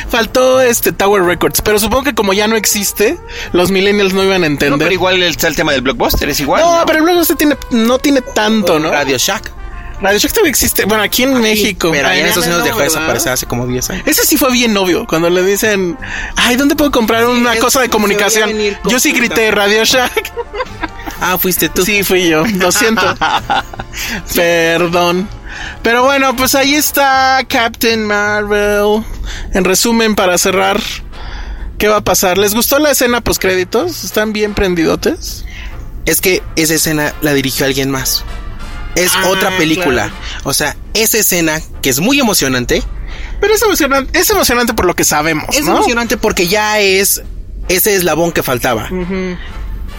[0.08, 3.18] Faltó este Tower Records, pero supongo que como ya no existe,
[3.52, 4.78] los millennials no iban a No, entender.
[4.78, 6.62] pero igual está el tema del blockbuster, es igual.
[6.62, 6.86] no, ¿no?
[6.86, 8.90] pero luego se tiene, no tiene tanto, ¿no?
[8.90, 9.52] Radio Shack.
[10.00, 10.84] Radio Shack todavía existe.
[10.84, 11.90] Bueno, aquí en México.
[11.92, 14.06] Pero Ay, en Estados Unidos no, dejó de desaparecer hace como 10 años.
[14.06, 15.96] Ese sí fue bien obvio, cuando le dicen,
[16.36, 18.50] ay, ¿dónde puedo comprar una cosa de comunicación?
[18.82, 20.32] con Yo sí grité Radio Shack.
[21.20, 21.84] Ah, fuiste tú.
[21.84, 23.02] Sí, fui yo, lo siento.
[24.34, 25.28] Perdón.
[25.82, 29.02] Pero bueno, pues ahí está Captain Marvel.
[29.54, 30.78] En resumen, para cerrar,
[31.78, 32.38] ¿Qué va a pasar?
[32.38, 34.02] ¿Les gustó la escena post créditos?
[34.02, 35.44] ¿Están bien prendidotes?
[36.06, 38.24] Es que esa escena la dirigió alguien más.
[38.96, 40.04] Es Ah, otra película.
[40.08, 40.14] claro.
[40.44, 42.82] O sea, esa escena que es muy emocionante.
[43.40, 45.72] Pero es emocionante, es emocionante por lo que sabemos, Es ¿no?
[45.76, 47.22] emocionante porque ya es
[47.68, 48.88] ese eslabón que faltaba.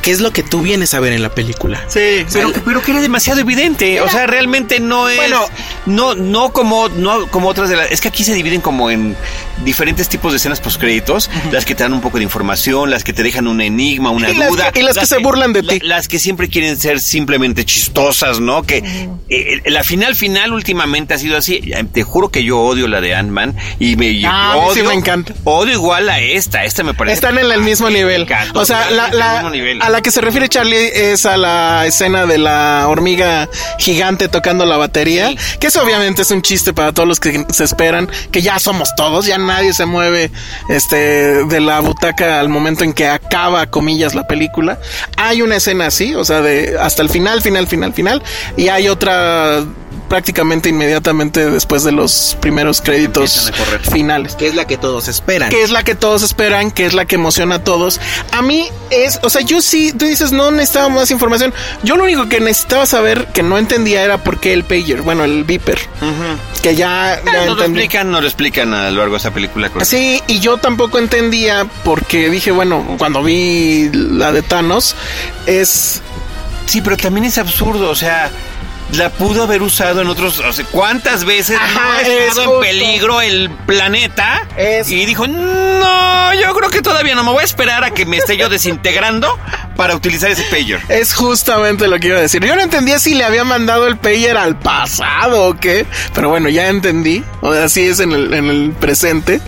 [0.07, 1.83] Que es lo que tú vienes a ver en la película.
[1.89, 3.99] Sí, Pero, que- pero que era demasiado evidente.
[3.99, 5.17] O sea, realmente no es.
[5.17, 5.41] Bueno.
[5.85, 7.91] no, no como, no como otras de las.
[7.91, 9.17] Es que aquí se dividen como en
[9.65, 11.29] diferentes tipos de escenas postcréditos.
[11.51, 14.29] Las que te dan un poco de información, las que te dejan un enigma, una
[14.29, 14.71] Y las duda.
[14.71, 15.79] que- y las que se burlan de ti.
[15.81, 18.63] Las que siempre quieren ser simplemente chistosas, ¿no?
[18.63, 21.59] Que eh, la final final últimamente ha sido así.
[21.91, 24.79] Te juro que yo odio la de Ant-Man y me y Ah, a mí sí
[24.79, 25.33] odio, me encanta.
[25.43, 26.63] Odio igual a esta.
[26.63, 27.15] Esta me parece.
[27.15, 28.21] Están en el mismo nivel.
[28.21, 29.81] encantó, O sea, la, la- mismo nivel.
[29.81, 34.65] a la que se refiere Charlie es a la escena de la hormiga gigante tocando
[34.65, 35.29] la batería.
[35.29, 35.37] Sí.
[35.59, 38.95] Que eso obviamente es un chiste para todos los que se esperan, que ya somos
[38.95, 40.31] todos, ya nadie se mueve
[40.69, 44.79] este de la butaca al momento en que acaba, comillas, la película.
[45.17, 48.23] Hay una escena así, o sea, de hasta el final, final, final, final.
[48.55, 49.63] Y hay otra
[50.07, 53.51] prácticamente inmediatamente después de los primeros créditos
[53.91, 55.49] finales Que es la que todos esperan.
[55.49, 57.99] que es la que todos esperan, que es la que emociona a todos.
[58.31, 61.53] A mí es, o sea, yo sí, tú dices, no necesitaba más información.
[61.83, 65.23] Yo lo único que necesitaba saber, que no entendía, era por qué el pager, bueno,
[65.23, 65.79] el beeper,
[66.61, 69.69] que ya, ya no lo explican, no lo explican a lo largo de esa película.
[69.69, 69.85] creo.
[69.85, 74.95] Sí, y yo tampoco entendía porque dije, bueno, cuando vi la de Thanos,
[75.45, 76.01] es
[76.67, 78.29] Sí, pero también es absurdo, o sea,
[78.93, 82.55] la pudo haber usado en otros, o sea, ¿cuántas veces Ajá, no ha es estado
[82.55, 84.47] en peligro el planeta?
[84.57, 88.05] Es- Y dijo, no, yo creo que todavía no me voy a esperar a que
[88.05, 89.37] me esté yo desintegrando
[89.75, 90.81] para utilizar ese pager.
[90.89, 92.43] Es justamente lo que iba a decir.
[92.43, 95.85] Yo no entendía si le había mandado el pager al pasado o qué.
[96.15, 97.23] Pero bueno, ya entendí.
[97.41, 99.39] O sea, así es en el, en el presente.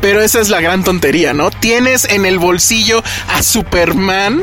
[0.00, 1.50] Pero esa es la gran tontería, ¿no?
[1.50, 4.42] Tienes en el bolsillo a Superman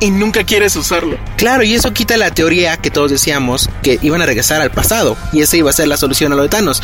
[0.00, 1.18] y nunca quieres usarlo.
[1.36, 5.16] Claro, y eso quita la teoría que todos decíamos que iban a regresar al pasado.
[5.32, 6.82] Y esa iba a ser la solución a lo de Thanos.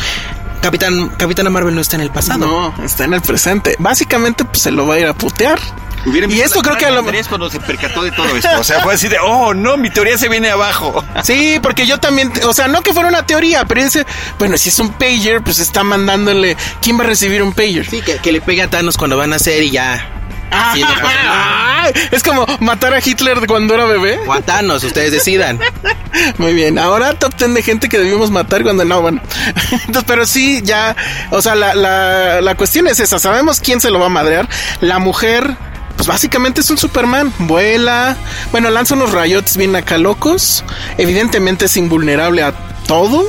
[0.61, 2.39] Capitán, Capitana Marvel no está en el pasado.
[2.39, 3.75] No, está en el presente.
[3.79, 5.59] Básicamente, pues se lo va a ir a putear.
[6.05, 8.49] Hubieran Y esto creo que a lo Andrés cuando se percató de todo esto.
[8.59, 11.03] O sea, fue así de, oh, no, mi teoría se viene abajo.
[11.23, 14.05] Sí, porque yo también, o sea, no que fuera una teoría, pero dice,
[14.39, 17.89] bueno, si es un pager, pues está mandándole, ¿quién va a recibir un pager?
[17.89, 20.22] Sí, que, que le pegue a Thanos cuando van a hacer y ya.
[20.51, 24.19] Ah, Sí, ay, es como matar a Hitler cuando era bebé.
[24.27, 25.59] O a Thanos, ustedes decidan.
[26.37, 29.21] Muy bien, ahora top 10 de gente que debimos matar cuando no, bueno.
[29.71, 30.95] Entonces, pero sí, ya,
[31.31, 34.47] o sea, la, la, la cuestión es esa, sabemos quién se lo va a madrear.
[34.81, 35.55] La mujer,
[35.95, 38.15] pues básicamente es un Superman, vuela,
[38.51, 40.63] bueno, lanza unos rayotes bien acá locos,
[40.97, 42.53] evidentemente es invulnerable a
[42.87, 43.25] todo.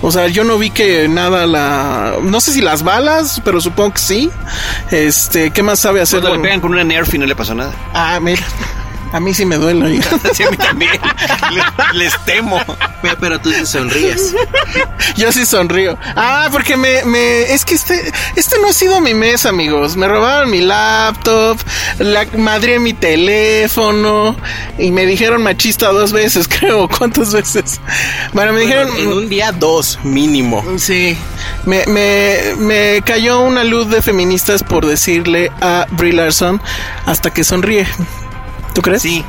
[0.00, 2.14] O sea, yo no vi que nada la...
[2.22, 4.30] No sé si las balas, pero supongo que sí.
[4.90, 6.20] Este, ¿qué más sabe hacer?
[6.20, 7.72] Cuando le Bueno, pegan con una Nerf y no le pasó nada.
[7.94, 8.42] Ah, mira.
[9.12, 9.84] A mí sí me duele.
[9.84, 10.04] oiga.
[10.34, 10.92] Sí, a mí también.
[11.50, 12.60] Les, les temo.
[13.02, 14.34] Pero, pero tú te sonríes.
[15.16, 15.96] Yo sí sonrío.
[16.16, 19.96] Ah, porque me, me, es que este, este no ha sido mi mes, amigos.
[19.96, 21.58] Me robaron mi laptop,
[21.98, 24.36] la madre mi teléfono
[24.78, 26.88] y me dijeron machista dos veces, creo.
[26.88, 27.80] ¿Cuántas veces?
[28.32, 28.88] Bueno, me dijeron.
[28.96, 30.64] en un día, dos, mínimo.
[30.78, 31.16] Sí,
[31.64, 36.60] me, me, me cayó una luz de feministas por decirle a Brie Larson
[37.06, 37.86] hasta que sonríe.
[38.78, 39.02] ¿Tú crees?
[39.02, 39.24] Sí.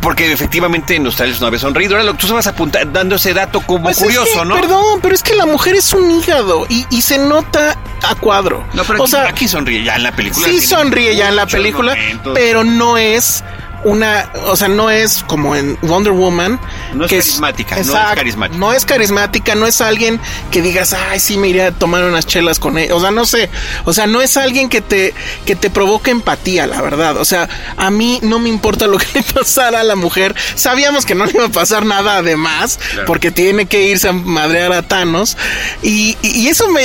[0.00, 1.94] Porque efectivamente en trailers no había sonrido.
[1.94, 4.54] Ahora lo que tú estabas apunta- dando ese dato como Pues es curioso, que, ¿no?
[4.54, 8.64] Perdón, pero es que la mujer es un hígado y, y se nota a cuadro.
[8.72, 10.46] No, pero o aquí, sea, aquí sonríe ya en la película.
[10.46, 12.34] sí sonríe ya en la película, momentos.
[12.36, 13.42] pero no es
[13.84, 16.60] una, o sea, no es como en Wonder Woman.
[16.94, 18.58] No es que carismática, no es carismática.
[18.58, 20.20] No es carismática, no es alguien
[20.50, 22.94] que digas, ay, sí, me iría a tomar unas chelas con ella.
[22.94, 23.50] O sea, no sé.
[23.84, 25.14] O sea, no es alguien que te,
[25.46, 27.16] que te provoque empatía, la verdad.
[27.18, 30.34] O sea, a mí no me importa lo que le pasara a la mujer.
[30.54, 34.72] Sabíamos que no le iba a pasar nada además, porque tiene que irse a madrear
[34.72, 35.36] a Thanos.
[35.82, 36.82] Y, y- y eso me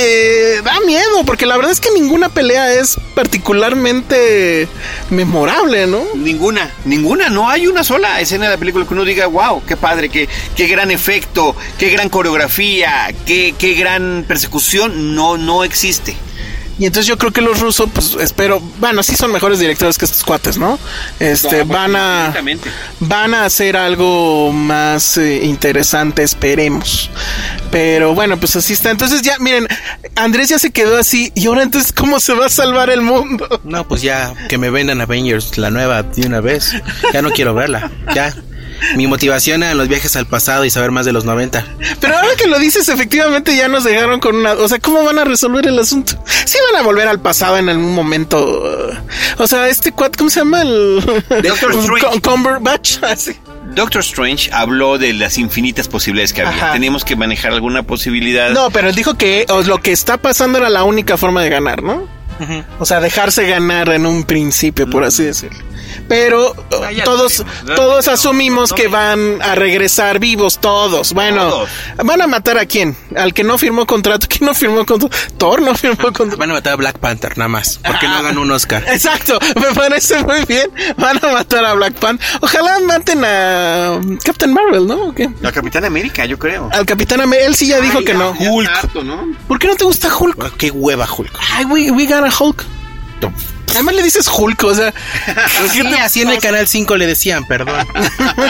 [0.62, 4.68] da miedo, porque la verdad es que ninguna pelea es particularmente
[5.10, 6.02] memorable, ¿no?
[6.14, 9.76] Ninguna, ninguna, no hay una sola escena de la película que uno diga, wow, qué
[9.76, 16.16] padre, qué, qué gran efecto, qué gran coreografía, qué, qué gran persecución, no, no existe.
[16.80, 20.06] Y entonces yo creo que los rusos, pues espero, bueno, sí son mejores directores que
[20.06, 20.78] estos cuates, ¿no?
[21.18, 22.34] Este, No, van a,
[23.00, 27.10] van a hacer algo más eh, interesante, esperemos.
[27.70, 28.90] Pero bueno, pues así está.
[28.90, 29.68] Entonces ya, miren,
[30.16, 31.30] Andrés ya se quedó así.
[31.34, 33.60] Y ahora entonces, ¿cómo se va a salvar el mundo?
[33.62, 36.72] No, pues ya, que me vendan Avengers, la nueva, de una vez.
[37.12, 37.90] Ya no quiero verla.
[38.14, 38.34] Ya.
[38.96, 41.64] Mi motivación eran los viajes al pasado y saber más de los 90.
[42.00, 44.52] Pero ahora que lo dices, efectivamente ya nos dejaron con una...
[44.54, 46.12] O sea, ¿cómo van a resolver el asunto?
[46.44, 48.38] Sí van a volver al pasado en algún momento.
[48.38, 50.62] uh, O sea, este cuat, ¿cómo se llama?
[50.62, 51.02] El...
[51.42, 52.20] Doctor Strange.
[52.22, 52.98] Cumberbatch.
[53.02, 53.36] Así.
[53.74, 56.64] Doctor Strange habló de las infinitas posibilidades que había.
[56.64, 56.72] Ajá.
[56.72, 58.50] Teníamos que manejar alguna posibilidad.
[58.50, 61.82] No, pero él dijo que lo que está pasando era la única forma de ganar,
[61.82, 62.08] ¿no?
[62.78, 65.58] O sea, dejarse ganar en un principio, por así decirlo.
[66.08, 67.44] Pero Ah, todos,
[67.76, 71.12] todos No, asumimos no que van a regresar vivos, todos.
[71.12, 71.68] Bueno, Todos.
[72.04, 72.96] ¿van a matar a quién?
[73.16, 74.26] Al que no firmó contrato.
[74.28, 75.14] ¿Quién no firmó contrato?
[75.36, 76.36] Thor no firmó contrato.
[76.36, 77.78] Van a matar a Black Panther, nada más.
[77.84, 78.16] Porque Ah.
[78.16, 78.84] no ganó un Oscar.
[78.88, 80.70] Exacto, me parece muy bien.
[80.96, 82.26] Van a matar a Black Panther.
[82.40, 85.08] Ojalá maten a um, Captain Marvel, ¿no?
[85.08, 85.28] ¿O qué?
[85.40, 86.68] La Capitán América, yo creo.
[86.72, 87.46] Al Capitán América.
[87.46, 88.32] Él sí ya dijo que no.
[88.38, 88.94] Hulk.
[89.04, 89.26] ¿no?
[89.48, 90.56] ¿Por qué no te gusta Hulk?
[90.56, 91.30] Qué hueva, Hulk.
[91.52, 92.64] Ay, we, we got Hulk.
[93.72, 94.92] Además le dices Hulk, o sea.
[95.72, 97.86] Sí, así en el canal 5 le decían, perdón.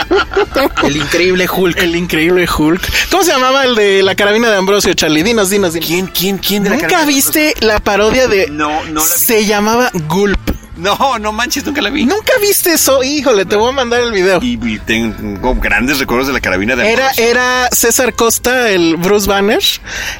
[0.83, 1.77] el increíble Hulk.
[1.77, 2.81] El increíble Hulk.
[3.11, 5.23] ¿Cómo se llamaba el de la carabina de Ambrosio, Charlie?
[5.23, 5.87] Dinos, dinos, dinos.
[5.87, 8.47] ¿Quién, quién, quién de la ¿Nunca viste la parodia de...
[8.49, 9.21] No, no la vi.
[9.21, 10.39] Se llamaba Gulp.
[10.81, 12.05] No, no manches, nunca la vi.
[12.05, 13.03] ¿Nunca viste eso?
[13.03, 14.39] Híjole, te voy a mandar el video.
[14.41, 17.25] Y, y tengo grandes recuerdos de la carabina de Era, Ambrosio.
[17.31, 19.61] era César Costa, el Bruce Banner,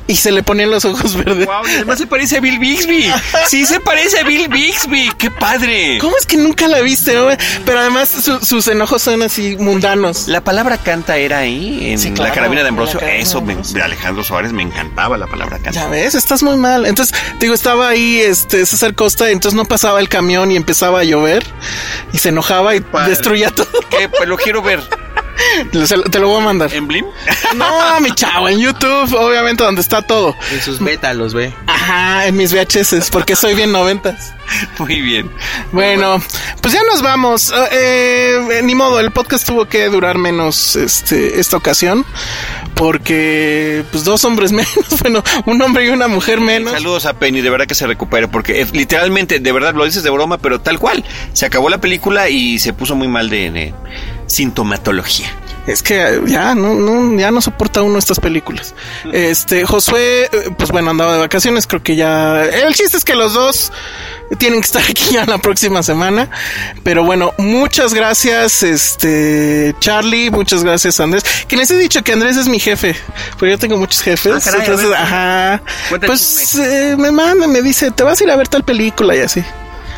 [0.08, 1.46] y se le ponían los ojos verdes.
[1.48, 3.12] Wow, y además se parece a Bill Bixby.
[3.48, 5.12] Sí, se parece a Bill Bixby.
[5.18, 5.98] ¡Qué padre!
[6.00, 7.14] ¿Cómo es que nunca la viste?
[7.16, 7.28] no?
[7.66, 10.28] Pero además su- sus enojos son así mundanos.
[10.28, 13.00] La palabra canta era ahí, en Sí, la carabina de Ambrosio.
[13.00, 15.72] carabina Eso de me- de Alejandro Suárez me encantaba la palabra canta.
[15.72, 16.86] Ya ves, estás muy mal.
[16.86, 21.04] Entonces, digo, estaba ahí este César Costa, entonces no pasaba el camión y empezaba a
[21.04, 21.46] llover
[22.14, 23.68] y se enojaba y destruía todo.
[23.90, 24.10] ¿Qué?
[24.10, 24.82] Pues lo quiero ver.
[26.12, 26.74] Te lo voy a mandar.
[26.74, 27.06] ¿En Blim?
[27.56, 30.36] No, mi chavo, en YouTube, obviamente, donde está todo.
[30.52, 31.54] En sus beta los ve.
[31.68, 34.34] Ajá, en mis VHS, porque soy bien noventas.
[34.80, 35.30] Muy bien.
[35.72, 36.22] Bueno,
[36.62, 37.54] pues ya nos vamos.
[37.72, 42.06] Eh, eh, ni modo, el podcast tuvo que durar menos este, esta ocasión.
[42.76, 44.74] Porque, pues, dos hombres menos.
[45.02, 46.74] Bueno, un hombre y una mujer menos.
[46.74, 50.04] Saludos a Penny, de verdad que se recupere, porque eh, literalmente, de verdad lo dices
[50.04, 51.04] de broma, pero tal cual.
[51.34, 53.74] Se acabó la película y se puso muy mal de, de
[54.28, 55.32] sintomatología.
[55.68, 58.74] Es que ya no, no, ya no soporta uno estas películas.
[59.12, 62.44] Este, Josué, eh, pues bueno, andaba de vacaciones, creo que ya.
[62.46, 63.72] El chiste es que los dos
[64.38, 66.30] tienen que estar aquí ya la próxima semana.
[66.84, 71.24] Pero bueno, muchas gracias, este, Charlie, muchas gracias, Andrés.
[71.48, 72.96] Que les he dicho que Andrés es mi jefe,
[73.40, 74.34] pero yo tengo muchos jefes.
[74.36, 75.62] Ah, caray, entonces, ajá.
[76.06, 79.20] Pues eh, me manda, me dice, te vas a ir a ver tal película y
[79.20, 79.44] así.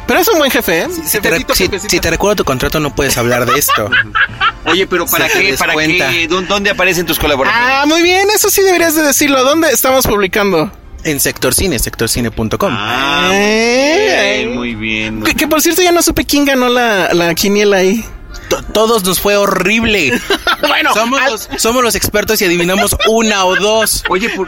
[0.07, 0.87] Pero es un buen jefe, ¿eh?
[1.05, 3.89] Si te, re- si- si te recuerdo tu contrato, no puedes hablar de esto.
[4.65, 5.53] Oye, pero ¿para Se qué?
[5.57, 6.09] ¿Para descuenta.
[6.09, 6.27] qué?
[6.27, 7.65] ¿Dó- ¿Dónde aparecen tus colaboradores?
[7.73, 9.43] Ah, muy bien, eso sí deberías de decirlo.
[9.43, 10.71] ¿Dónde estamos publicando?
[11.05, 12.73] En Sector Cine, sectorcine.com.
[12.77, 17.13] Ah, Eh, muy bien, muy Que, que por cierto ya no supe quién ganó la,
[17.13, 18.05] la quiniela ahí.
[18.49, 20.17] To- Todos nos fue horrible.
[20.67, 24.03] bueno, somos, al- los, somos los expertos y adivinamos una o dos.
[24.09, 24.47] Oye, por-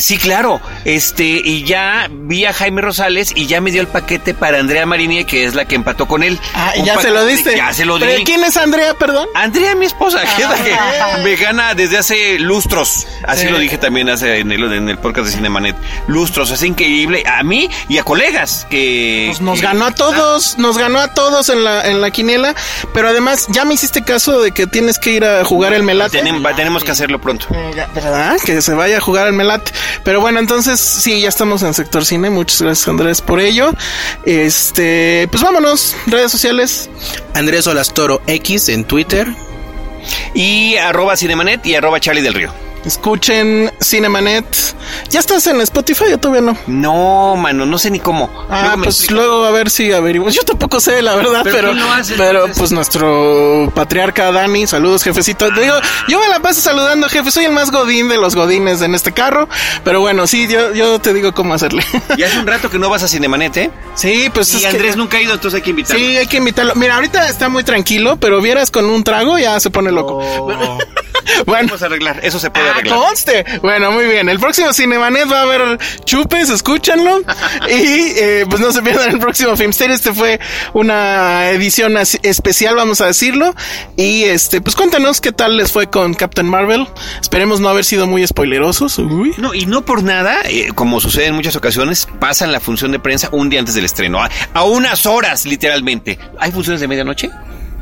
[0.00, 0.60] sí, claro.
[0.84, 4.86] Este, y ya vi a Jaime Rosales y ya me dio el paquete para Andrea
[4.86, 6.38] Marini, que es la que empató con él.
[6.54, 7.56] Ah, Un ya se lo diste.
[7.56, 8.24] Ya se lo ¿Pero di.
[8.24, 9.28] quién es Andrea, perdón?
[9.34, 11.16] Andrea, mi esposa, que es la Ah.
[11.16, 13.06] que me gana desde hace lustros.
[13.26, 13.48] Así Sí.
[13.52, 15.76] lo dije también hace en el, en el podcast de Cinemanet.
[16.06, 17.22] Lustros, es increíble.
[17.26, 19.26] A mí y a colegas que.
[19.28, 22.54] Pues nos que- ganó a todos, nos ganó a todos en la, en la quiniela,
[22.92, 26.18] pero además ya me hiciste caso de que tienes que ir a jugar el melate.
[26.18, 27.46] Tenemos, va- tenemos que hacerlo pronto.
[27.52, 28.36] Eh, ¿Verdad?
[28.44, 29.72] Que se vaya a jugar el melate.
[30.02, 32.30] Pero bueno, entonces sí, ya estamos en sector cine.
[32.30, 33.72] Muchas gracias Andrés por ello.
[34.24, 36.90] Este, pues vámonos, redes sociales.
[37.34, 39.26] Andrés Olastoro X en Twitter.
[40.34, 42.52] Y arroba Cinemanet y arroba Charlie del Río.
[42.84, 44.44] Escuchen Cinemanet.
[45.10, 46.56] ¿Ya estás en Spotify o todavía no?
[46.66, 48.30] No, mano, no sé ni cómo.
[48.50, 50.34] Ah, Luego pues luego a ver si averiguamos.
[50.34, 51.72] Yo tampoco sé, la verdad, Pero
[52.16, 55.50] pero, pues nuestro patriarca Dani, saludos jefecito.
[55.50, 55.74] Digo,
[56.08, 59.12] yo me la paso saludando, jefe, soy el más godín de los godines en este
[59.12, 59.48] carro,
[59.82, 61.84] pero bueno, sí, yo, yo te digo cómo hacerle.
[62.16, 63.70] Y hace un rato que no vas a Cinemanet, ¿eh?
[63.94, 66.04] sí, pues Y es que- Andrés nunca ha ido, entonces hay que invitarlo.
[66.04, 66.74] Sí, hay que invitarlo.
[66.74, 70.20] Mira, ahorita está muy tranquilo, pero vieras con un trago ya se pone loco.
[71.46, 72.98] bueno, Vamos a arreglar, eso se puede Ah, arreglar.
[72.98, 73.44] conste.
[73.62, 74.28] Bueno, muy bien.
[74.28, 77.20] El próximo Cinemanet va a haber chupes, escúchanlo.
[77.68, 79.94] y eh, pues no se pierdan el próximo Filmsteria.
[79.94, 80.40] Este fue
[80.72, 83.54] una edición especial, vamos a decirlo.
[83.96, 86.86] Y este, pues cuéntanos qué tal les fue con Captain Marvel.
[87.20, 88.98] Esperemos no haber sido muy spoilerosos.
[88.98, 89.32] Uy.
[89.38, 92.98] No, y no por nada, eh, como sucede en muchas ocasiones, pasan la función de
[92.98, 94.22] prensa un día antes del estreno.
[94.22, 96.18] A, a unas horas, literalmente.
[96.38, 97.30] ¿Hay funciones de medianoche?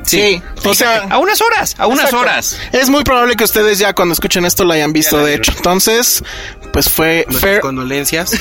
[0.04, 2.18] Sí, o sea, A unas horas, a unas Exacto.
[2.18, 2.58] horas.
[2.72, 5.52] Es muy probable que ustedes ya cuando escuchen esto lo hayan visto, la de hecho.
[5.56, 6.22] Entonces,
[6.72, 7.60] pues fue fair.
[7.60, 8.32] condolencias.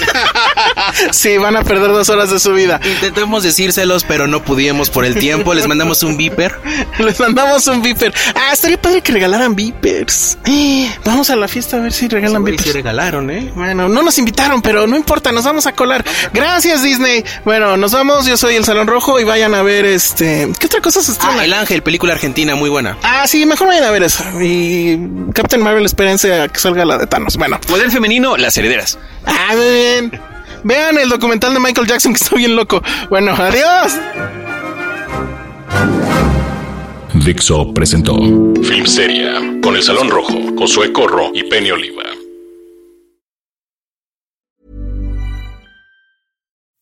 [1.11, 2.79] sí, van a perder dos horas de su vida.
[2.83, 5.53] Intentamos decírselos, pero no pudimos por el tiempo.
[5.53, 6.55] Les mandamos un viper.
[6.99, 8.13] Les mandamos un Viper.
[8.35, 10.37] Ah, estaría padre que regalaran Vipers.
[10.45, 12.63] Eh, Vamos a la fiesta a ver si regalan Vipers.
[12.63, 13.51] sí regalaron, ¿eh?
[13.55, 16.03] Bueno, no nos invitaron, pero no importa, nos vamos a colar.
[16.33, 17.23] Gracias, Disney.
[17.43, 18.25] Bueno, nos vamos.
[18.25, 20.49] Yo soy el Salón Rojo y vayan a ver este.
[20.59, 21.41] ¿Qué otra cosa se estrena?
[21.41, 22.97] Ah, El Ángel, película argentina muy buena.
[23.03, 24.23] Ah, sí, mejor vayan a ver eso.
[24.41, 24.99] Y
[25.33, 27.37] Captain Marvel, espérense a que salga la de Thanos.
[27.37, 28.97] Bueno, Poder femenino, las herederas.
[29.25, 30.11] ah, bien.
[30.63, 32.81] Vean el documental de Michael Jackson que está bien loco.
[33.09, 33.93] Bueno, adiós.
[37.25, 38.15] Dixo presentó
[38.63, 42.03] Filmsteria con el Salón Rojo, Josué Corro y Penny Oliva.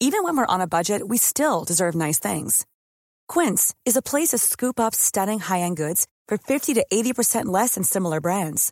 [0.02, 2.66] Even when we're on a budget, we still deserve nice things.
[3.28, 7.76] Quince is a place to scoop up stunning high-end goods for 50 to 80% less
[7.76, 8.72] than similar brands.